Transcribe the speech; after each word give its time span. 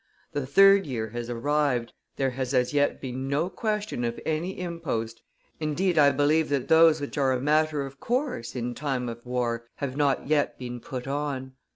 The 0.33 0.47
third 0.47 0.87
year 0.87 1.09
has 1.09 1.29
arrived, 1.29 1.93
there 2.15 2.31
has 2.31 2.55
as 2.55 2.73
yet 2.73 2.99
been 2.99 3.27
no 3.27 3.51
question 3.51 4.03
of 4.03 4.19
any 4.25 4.59
impost, 4.59 5.21
indeed 5.59 5.95
I 5.99 6.09
believe 6.09 6.49
that 6.49 6.69
those 6.69 6.99
which 6.99 7.19
are 7.19 7.31
a 7.33 7.39
matter 7.39 7.85
of 7.85 7.99
course 7.99 8.55
in 8.55 8.73
time 8.73 9.07
of 9.07 9.27
war 9.27 9.67
have 9.75 9.95
not 9.95 10.25
yet 10.25 10.57
been 10.57 10.79
put 10.79 11.05
on. 11.05 11.53